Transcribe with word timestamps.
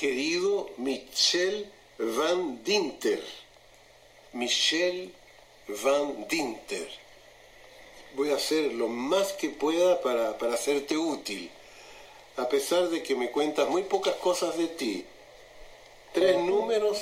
querido 0.00 0.70
Michel 0.78 1.70
Van 1.98 2.64
Dinter. 2.64 3.22
Michel 4.32 5.12
Van 5.68 6.26
Dinter. 6.26 6.88
Voy 8.16 8.30
a 8.30 8.36
hacer 8.36 8.72
lo 8.72 8.88
más 8.88 9.34
que 9.34 9.50
pueda 9.50 10.00
para, 10.00 10.38
para 10.38 10.54
hacerte 10.54 10.96
útil, 10.96 11.50
a 12.38 12.48
pesar 12.48 12.88
de 12.88 13.02
que 13.02 13.14
me 13.14 13.30
cuentas 13.30 13.68
muy 13.68 13.82
pocas 13.82 14.14
cosas 14.14 14.56
de 14.56 14.68
ti. 14.68 15.04
Tres 16.14 16.38
números 16.38 16.96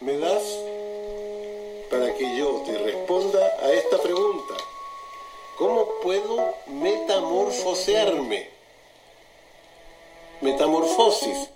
me 0.00 0.18
das 0.18 0.42
para 1.90 2.12
que 2.16 2.36
yo 2.36 2.64
te 2.66 2.76
responda 2.76 3.38
a 3.62 3.72
esta 3.72 4.02
pregunta. 4.02 4.54
¿Cómo 5.58 6.00
puedo 6.02 6.56
metamorfosearme? 6.66 8.48
Metamorfosis. 10.40 11.51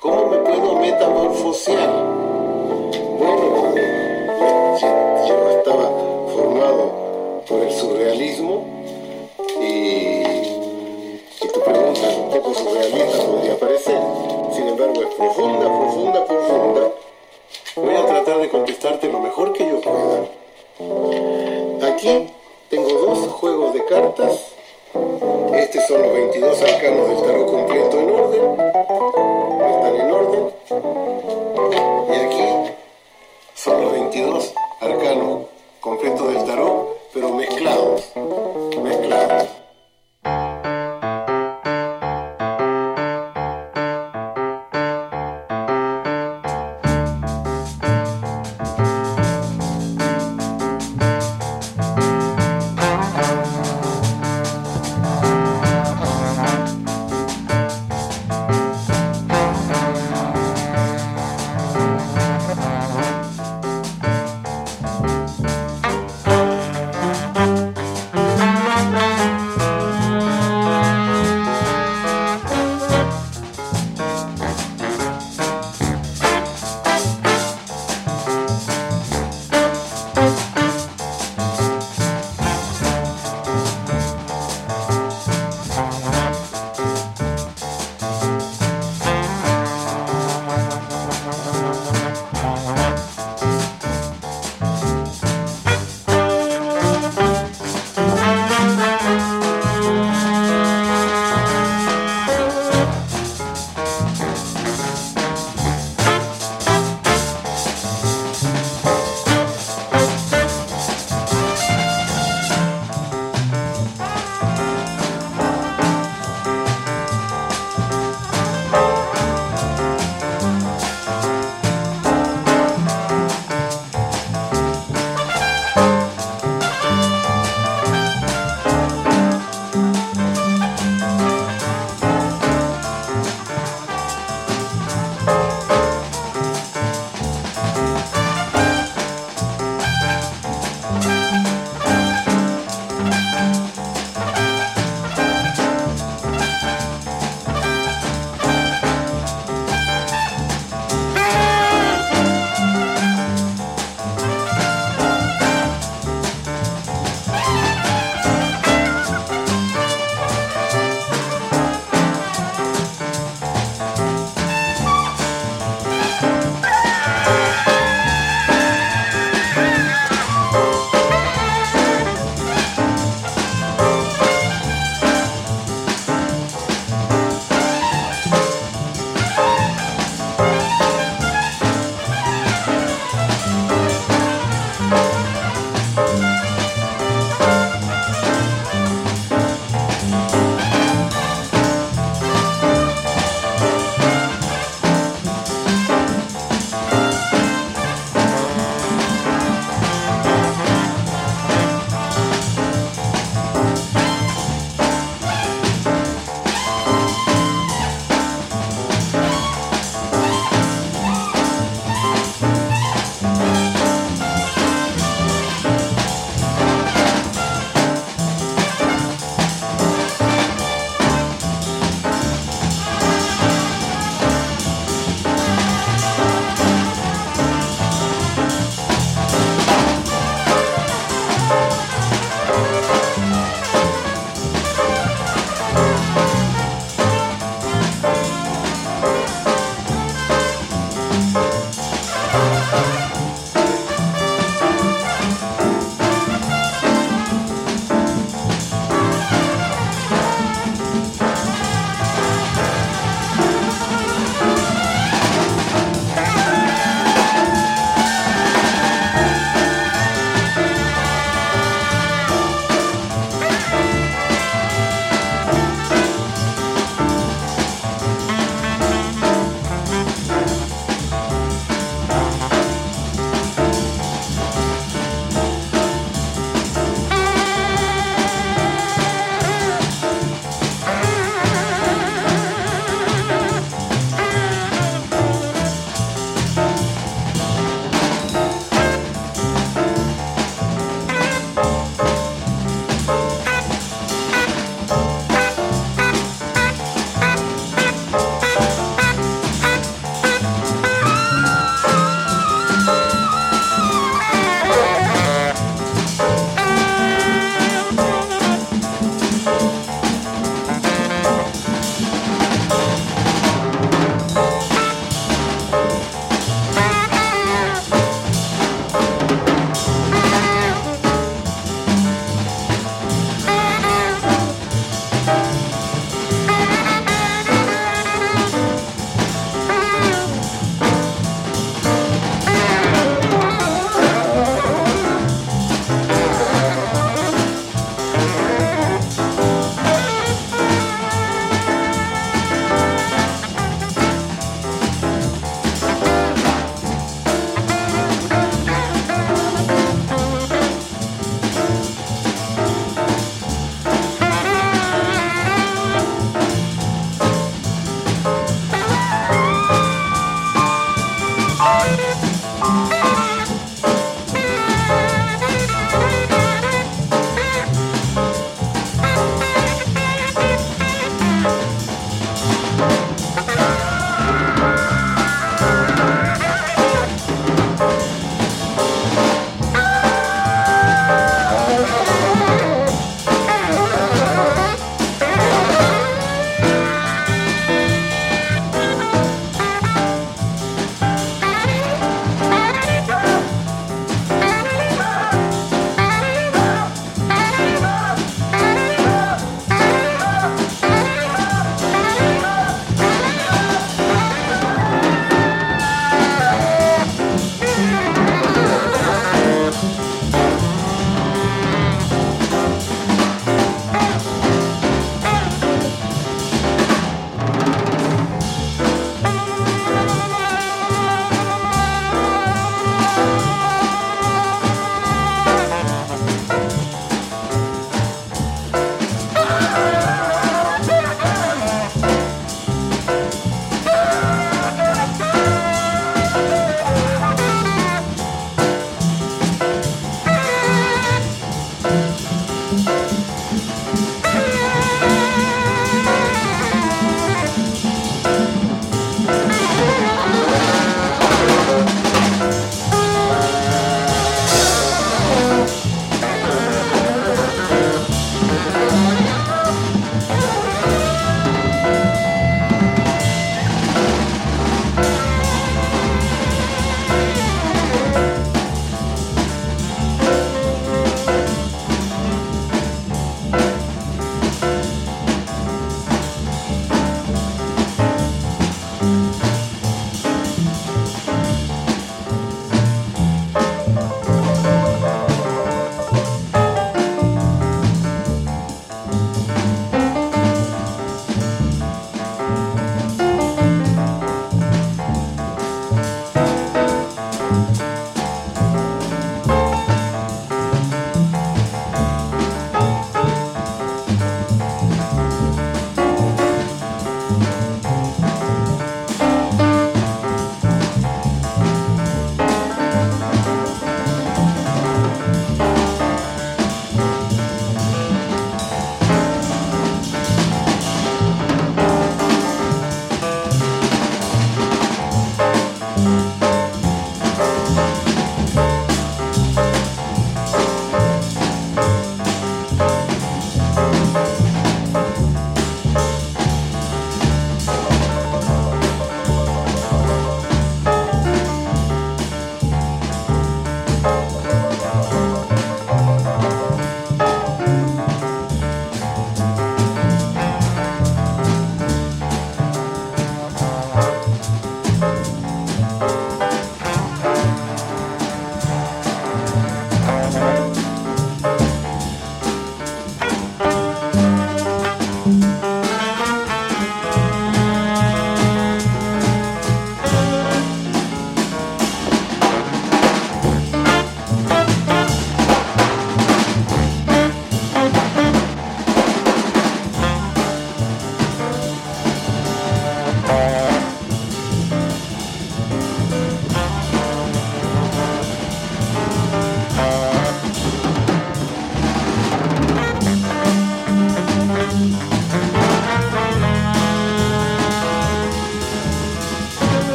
¿Cómo 0.00 0.26
me 0.26 0.36
puedo 0.38 0.76
metamorfosear? 0.76 1.90
Bueno, 3.18 3.74
yo 4.78 5.50
estaba 5.58 5.90
formado 6.32 7.42
por 7.48 7.62
el 7.64 7.72
surrealismo 7.72 8.64
y, 9.60 10.22
y 11.42 11.48
tu 11.52 11.60
pregunta 11.60 12.12
es 12.12 12.16
un 12.16 12.30
poco 12.30 12.54
surrealista 12.54 13.18
podría 13.26 13.58
parecer. 13.58 14.00
Sin 14.54 14.68
embargo, 14.68 15.02
es 15.02 15.14
profunda, 15.16 15.66
profunda, 15.66 16.24
profunda. 16.24 16.92
Voy 17.74 17.94
a 17.96 18.06
tratar 18.06 18.38
de 18.38 18.48
contestarte 18.50 19.10
lo 19.10 19.18
mejor 19.18 19.52
que 19.52 19.68
yo 19.68 19.80
pueda. 19.80 20.28
Aquí 21.92 22.28
tengo 22.70 22.88
dos 22.88 23.26
juegos 23.32 23.74
de 23.74 23.84
cartas. 23.84 24.47
Estos 24.94 25.86
son 25.86 26.02
los 26.02 26.12
22 26.14 26.62
arcanos 26.62 27.08
del 27.08 27.22
tarot 27.22 27.50
completo 27.50 27.98
en 27.98 28.10
orden. 28.10 28.60
Están 29.70 29.96
en 29.96 30.10
orden. 30.10 30.52
Y 32.08 32.14
aquí 32.14 32.72
son 33.54 33.82
los 33.82 33.92
22 33.92 34.54
arcanos 34.80 35.40
completos 35.80 36.32
del 36.32 36.44
tarot, 36.44 36.98
pero 37.12 37.34
mezclados. 37.34 38.12
Mezclados. 38.82 39.57